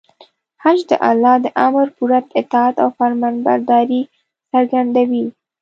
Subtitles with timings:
[0.63, 4.01] حج د الله د امر پوره اطاعت او فرمانبرداري
[4.51, 5.25] څرګندوي.